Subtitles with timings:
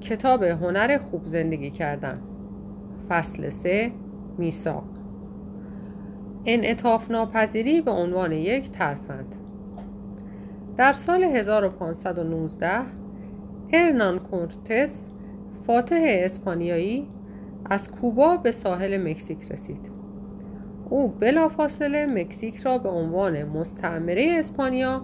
[0.00, 2.20] کتاب هنر خوب زندگی کردن.
[3.08, 3.92] فصل سه
[4.38, 4.84] میساق
[6.46, 9.34] انعطاف ناپذیری به عنوان یک ترفند.
[10.76, 12.70] در سال 1519
[13.72, 15.10] ارنان کورتس
[15.66, 17.08] فاتح اسپانیایی
[17.64, 19.90] از کوبا به ساحل مکزیک رسید.
[20.90, 25.02] او بلافاصله مکزیک را به عنوان مستعمره اسپانیا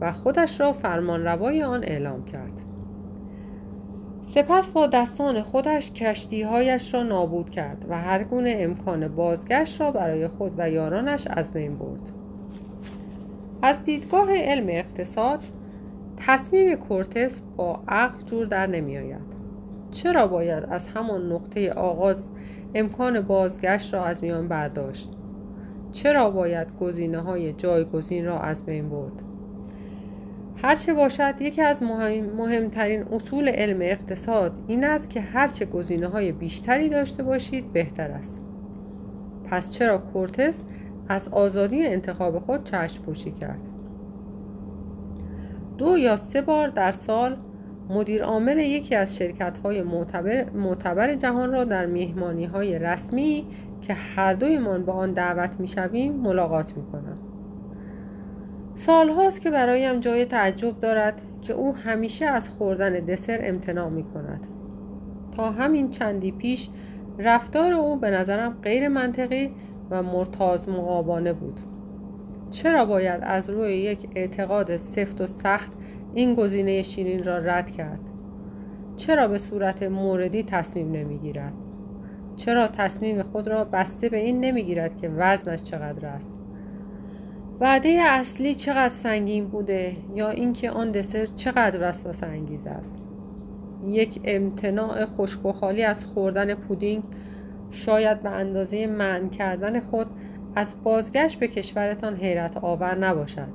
[0.00, 2.69] و خودش را فرمانروای آن اعلام کرد.
[4.34, 10.28] سپس با دستان خودش کشتیهایش را نابود کرد و هر گونه امکان بازگشت را برای
[10.28, 12.00] خود و یارانش از بین برد.
[13.62, 15.40] از دیدگاه علم اقتصاد
[16.16, 19.34] تصمیم کورتس با عقل جور در نمی آید
[19.90, 22.28] چرا باید از همان نقطه آغاز
[22.74, 25.08] امکان بازگشت را از میان برداشت؟
[25.92, 29.29] چرا باید گزینه های جایگزین را از بین برد؟
[30.62, 31.82] هرچه باشد یکی از
[32.36, 38.42] مهمترین اصول علم اقتصاد این است که هرچه گزینه های بیشتری داشته باشید بهتر است.
[39.44, 40.64] پس چرا کورتس
[41.08, 43.60] از آزادی انتخاب خود چشم پوشی کرد؟
[45.78, 47.36] دو یا سه بار در سال
[47.88, 53.46] مدیر عامل یکی از شرکت های معتبر, معتبر جهان را در مهمانی های رسمی
[53.82, 57.29] که هر دویمان با آن دعوت می شویم ملاقات می کنم
[58.86, 64.04] سال هاست که برایم جای تعجب دارد که او همیشه از خوردن دسر امتناع می
[64.04, 64.46] کند
[65.36, 66.68] تا همین چندی پیش
[67.18, 69.50] رفتار او به نظرم غیر منطقی
[69.90, 71.60] و مرتاز مقابانه بود.
[72.50, 75.72] چرا باید از روی یک اعتقاد سفت و سخت
[76.14, 78.00] این گزینه شیرین را رد کرد؟
[78.96, 81.54] چرا به صورت موردی تصمیم نمی‌گیرد؟
[82.36, 86.39] چرا تصمیم خود را بسته به این نمی‌گیرد که وزنش چقدر است؟
[87.60, 93.02] وعده اصلی چقدر سنگین بوده یا اینکه آن دسر چقدر وسوسه انگیز است
[93.84, 97.04] یک امتناع خشک خالی از خوردن پودینگ
[97.70, 100.06] شاید به اندازه من کردن خود
[100.56, 103.52] از بازگشت به کشورتان حیرت آور نباشد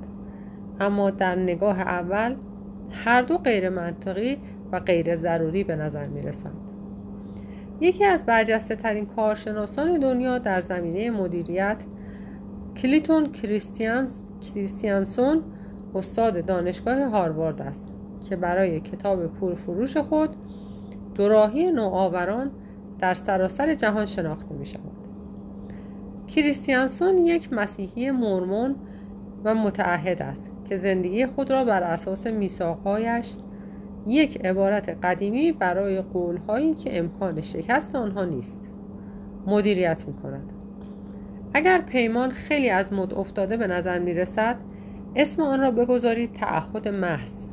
[0.80, 2.36] اما در نگاه اول
[2.90, 4.38] هر دو غیر منطقی
[4.72, 6.56] و غیر ضروری به نظر می رسند.
[7.80, 11.76] یکی از برجسته ترین کارشناسان دنیا در زمینه مدیریت
[12.76, 13.32] کلیتون
[14.40, 15.42] کریستیانسون
[15.94, 17.92] استاد دانشگاه هاروارد است
[18.28, 20.36] که برای کتاب پرفروش خود
[21.14, 22.50] دوراهی نوآوران
[22.98, 24.92] در سراسر جهان شناخته می شود.
[26.26, 28.76] کریستیانسون یک مسیحی مرمون
[29.44, 33.34] و متعهد است که زندگی خود را بر اساس میثاقهایش
[34.06, 38.60] یک عبارت قدیمی برای قولهایی که امکان شکست آنها نیست
[39.46, 40.55] مدیریت می کند
[41.56, 44.56] اگر پیمان خیلی از مد افتاده به نظر می رسد
[45.16, 47.48] اسم آن را بگذارید تعهد محض.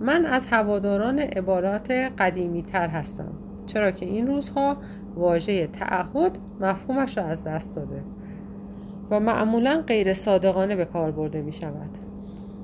[0.00, 3.32] من از هواداران عبارات قدیمی تر هستم
[3.66, 4.76] چرا که این روزها
[5.14, 8.02] واژه تعهد مفهومش را از دست داده
[9.10, 11.90] و معمولا غیر صادقانه به کار برده می شود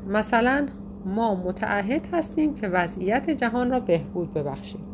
[0.06, 0.66] مثلا
[1.04, 4.87] ما متعهد هستیم که وضعیت جهان را بهبود ببخشیم.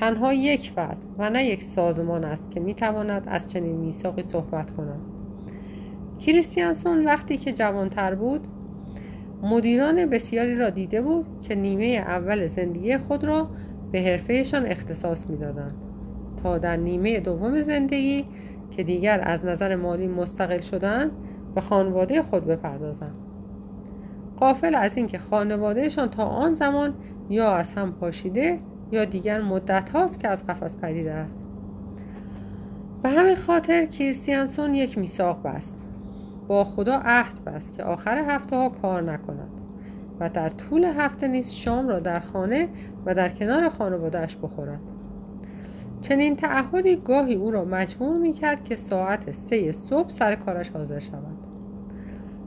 [0.00, 5.00] تنها یک فرد و نه یک سازمان است که می‌تواند از چنین میثاقی صحبت کند.
[6.18, 8.46] کریستیانسون وقتی که جوانتر بود
[9.42, 13.50] مدیران بسیاری را دیده بود که نیمه اول زندگی خود را
[13.92, 15.74] به حرفهشان اختصاص می‌دادند
[16.42, 18.24] تا در نیمه دوم زندگی
[18.70, 21.10] که دیگر از نظر مالی مستقل شدند
[21.54, 23.18] به خانواده خود بپردازند.
[24.36, 26.94] قافل از اینکه خانوادهشان تا آن زمان
[27.28, 28.58] یا از هم پاشیده
[28.90, 31.44] یا دیگر مدت هاست که از قفس پریده است.
[33.02, 35.76] به همین خاطر کریستیانسون یک میثاق بست.
[36.48, 39.50] با خدا عهد بست که آخر هفته ها کار نکند
[40.20, 42.68] و در طول هفته نیز شام را در خانه
[43.06, 44.80] و در کنار خانوادهش بخورد.
[46.00, 50.98] چنین تعهدی گاهی او را مجبور می کرد که ساعت سه صبح سر کارش حاضر
[50.98, 51.36] شود.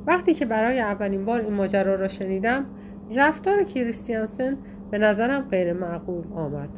[0.07, 2.65] وقتی که برای اولین بار این ماجرا را شنیدم
[3.15, 4.57] رفتار کریستیانسن
[4.93, 6.69] به نظرم غیر معقول آمد.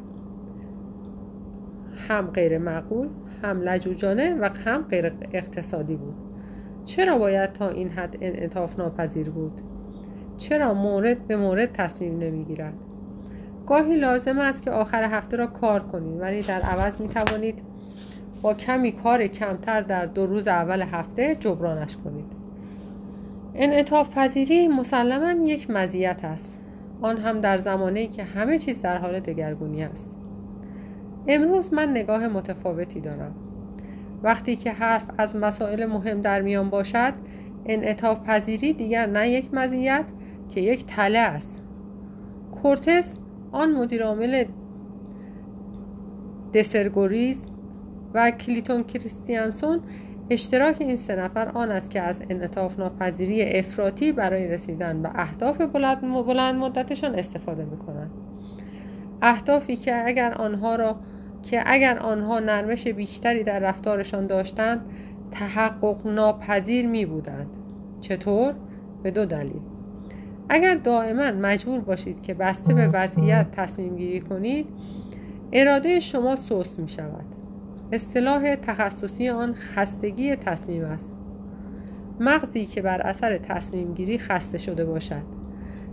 [2.07, 3.07] هم غیر معقول
[3.43, 6.15] هم لجوجانه و هم غیر اقتصادی بود.
[6.85, 9.61] چرا باید تا این حد انعطاف ناپذیر بود؟
[10.37, 12.73] چرا مورد به مورد تصمیم نمی‌گیرد؟
[13.67, 17.61] گاهی لازم است که آخر هفته را کار کنید ولی در عوض می توانید
[18.41, 22.31] با کمی کار کمتر در دو روز اول هفته جبرانش کنید.
[23.55, 26.53] انعطاف پذیری مسلما یک مزیت است.
[27.01, 30.17] آن هم در زمانی که همه چیز در حال دگرگونی است.
[31.27, 33.35] امروز من نگاه متفاوتی دارم.
[34.23, 37.13] وقتی که حرف از مسائل مهم در میان باشد
[37.65, 40.05] انعطاف پذیری دیگر نه یک مزیت
[40.49, 41.61] که یک تله است.
[42.61, 43.17] کورتس
[43.51, 44.45] آن مدیرعامل
[46.53, 47.47] دسرگوریز
[48.13, 49.81] و کلیتون کریستیانسون
[50.29, 55.61] اشتراک این سه نفر آن است که از انعطاف ناپذیری افراطی برای رسیدن به اهداف
[55.61, 58.11] بلند مدتشان استفاده می‌کنند.
[59.21, 60.95] اهدافی که اگر آنها را
[61.43, 64.81] که اگر آنها نرمش بیشتری در رفتارشان داشتند
[65.31, 67.47] تحقق ناپذیر می بودند
[68.01, 68.53] چطور؟
[69.03, 69.61] به دو دلیل.
[70.49, 74.67] اگر دائما مجبور باشید که بسته به وضعیت تصمیم گیری کنید
[75.53, 77.34] اراده شما سوس می شود
[77.95, 81.15] اصطلاح تخصصی آن خستگی تصمیم است.
[82.19, 85.23] مغزی که بر اثر تصمیم گیری خسته شده باشد.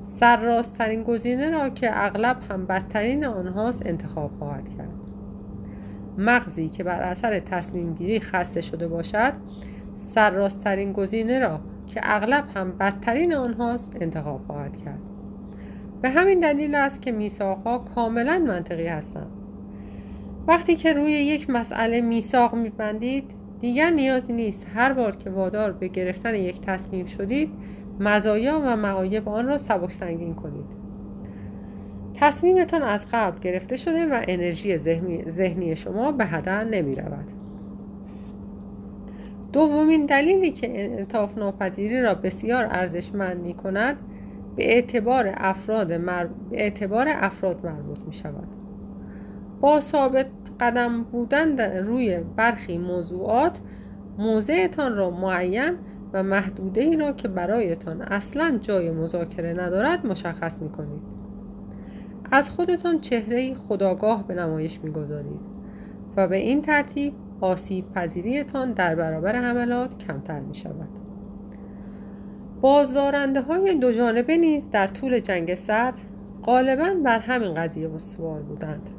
[0.06, 4.92] سرراستترین گزینه را که اغلب هم بدترین آنهاست انتخاب خواهد کرد.
[6.18, 9.32] مغزی که بر اثر تصمیم گیری خسته شده باشد
[9.96, 15.00] سرراستترین گزینه را که اغلب هم بدترین آنهاست انتخاب خواهد کرد.
[16.02, 19.41] به همین دلیل است که میساقها کاملا منطقی هستند.
[20.46, 23.24] وقتی که روی یک مسئله میساق میبندید
[23.60, 27.50] دیگر نیازی نیست هر بار که وادار به گرفتن یک تصمیم شدید
[28.00, 30.82] مزایا و معایب آن را سبک سنگین کنید
[32.14, 34.76] تصمیمتان از قبل گرفته شده و انرژی
[35.28, 37.26] ذهنی شما به هدر نمی رود.
[39.52, 43.96] دومین دلیلی که انعطاف ناپذیری را بسیار ارزشمند می کند
[44.56, 46.26] به اعتبار افراد, مر...
[46.50, 48.61] به اعتبار افراد مربوط می شود.
[49.62, 50.26] با ثابت
[50.60, 53.60] قدم بودن روی برخی موضوعات
[54.18, 55.78] موضعتان را معین
[56.12, 61.02] و محدوده ای را که برایتان اصلا جای مذاکره ندارد مشخص می کنید.
[62.32, 65.40] از خودتان چهره خداگاه به نمایش می‌گذارید
[66.16, 70.88] و به این ترتیب آسیب پذیریتان در برابر حملات کمتر می شود.
[72.60, 75.94] بازدارنده های دو جانبه نیز در طول جنگ سرد
[76.44, 78.90] غالبا بر همین قضیه سوال بودند.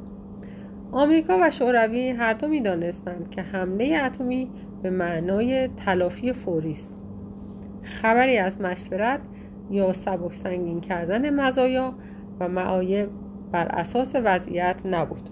[0.94, 4.50] آمریکا و شوروی هر دو می دانستند که حمله اتمی
[4.82, 6.98] به معنای تلافی فوری است.
[7.82, 9.20] خبری از مشورت
[9.70, 11.94] یا سبک سنگین کردن مزایا
[12.40, 13.10] و معایب
[13.52, 15.30] بر اساس وضعیت نبود.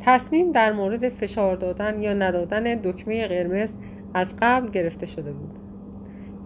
[0.00, 3.74] تصمیم در مورد فشار دادن یا ندادن دکمه قرمز
[4.14, 5.58] از قبل گرفته شده بود.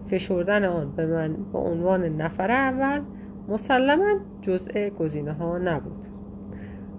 [0.09, 3.01] فشردن آن به من به عنوان نفر اول
[3.47, 6.10] مسلما جزء گزینه ها نبود.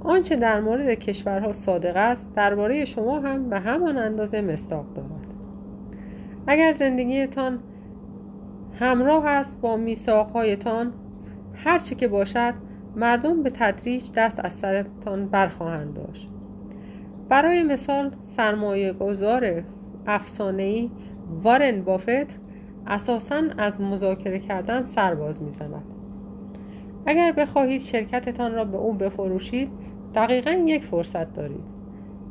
[0.04, 5.34] آنچه در مورد کشورها صادق است درباره شما هم به همان اندازه مستاق دارد.
[6.46, 7.58] اگر زندگیتان
[8.80, 10.92] همراه است با میثاقهایتان
[11.54, 12.54] هر چه که باشد
[12.96, 16.28] مردم به تدریج دست از سرتان برخواهند داشت.
[17.28, 19.62] برای مثال سرمایه گذار
[20.06, 20.90] افسانه‌ای
[21.42, 22.40] وارن بافت
[22.86, 25.84] اساسا از مذاکره کردن سرباز می‌زند.
[27.06, 29.70] اگر بخواهید شرکتتان را به او بفروشید
[30.14, 31.64] دقیقا یک فرصت دارید.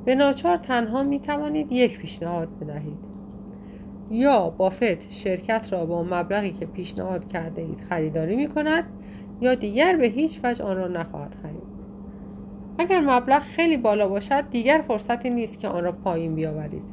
[0.06, 3.12] به ناچار تنها می توانید یک پیشنهاد بدهید.
[4.10, 8.84] یا بافت شرکت را با مبلغی که پیشنهاد کرده اید خریداری می کند
[9.42, 11.72] یا دیگر به هیچ وجه آن را نخواهد خرید.
[12.78, 16.84] اگر مبلغ خیلی بالا باشد دیگر فرصتی نیست که آن را پایین بیاورید.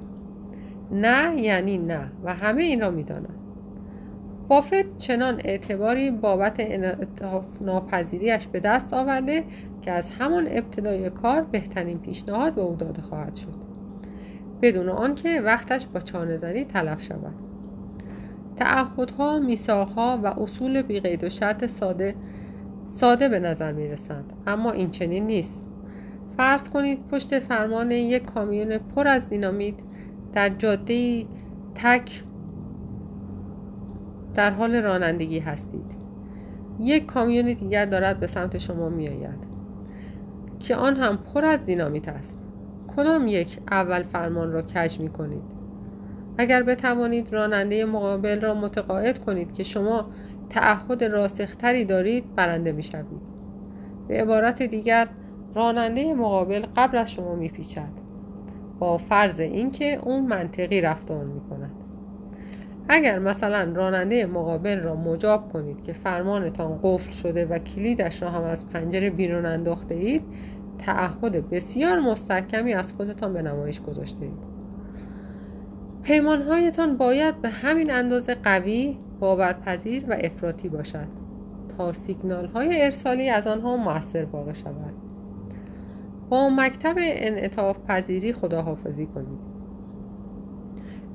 [0.93, 3.48] نه یعنی نه و همه این را می‌دانند
[4.49, 9.45] بافت چنان اعتباری بابت انعطاف ناپذیریش به دست آورده
[9.83, 13.55] که از همان ابتدای کار بهترین پیشنهاد به او داده خواهد شد.
[14.63, 17.35] بدون آنکه وقتش با چانه زنی تلف شود.
[18.57, 22.15] تعهدها میثاقها و اصول بیقید و شرط ساده
[22.89, 25.65] ساده به نظر می رسند اما این چنین نیست.
[26.37, 29.75] فرض کنید پشت فرمان یک کامیون پر از دینامیت
[30.33, 31.27] در جاده
[31.75, 32.23] تک
[34.39, 35.97] در حال رانندگی هستید.
[36.81, 39.39] یک کامیون دیگر دارد به سمت شما می آید
[40.59, 42.39] که آن هم پر از دینامیت است.
[42.97, 45.43] کدام یک اول فرمان را کج می کنید
[46.39, 50.07] اگر بتوانید راننده مقابل را متقاعد کنید که شما
[50.51, 53.23] تعهد راسختری دارید برنده می شوید.
[54.09, 55.09] به عبارت دیگر
[55.55, 57.93] راننده مقابل قبل از شما می پیچد
[58.79, 61.68] با فرض اینکه اون منطقی رفتار می کند
[62.89, 68.43] اگر مثلا راننده مقابل را مجاب کنید که فرمانتان قفل شده و کلیدش را هم
[68.43, 70.23] از پنجره بیرون انداخته اید
[70.79, 74.59] تعهد بسیار مستحکمی از خودتان به نمایش گذاشته اید.
[76.03, 81.09] پیمانهایتان باید به همین اندازه قوی باورپذیر و افراطی باشد
[81.79, 84.95] تا سیگنال های ارسالی از آنها موثر واقع شود.
[86.29, 89.48] با مکتب انعطاف پذیری خداحافظی کنید.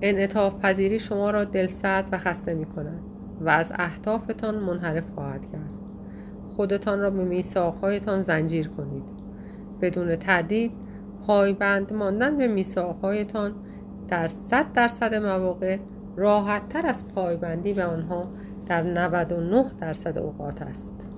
[0.06, 3.00] انعطاف پذیری شما را دلسرد و خسته می کند
[3.42, 5.72] و از اهدافتان منحرف خواهد کرد.
[6.56, 9.04] خودتان را به میثاقهایتان زنجیر کنید.
[9.82, 10.72] بدون تردید
[11.28, 13.52] پایبند ماندن به میثاقهایتان
[14.08, 15.78] در صد درصد مواقع
[16.16, 18.28] راحت تر از پایبندی به آنها
[18.66, 21.13] در 99 درصد اوقات است.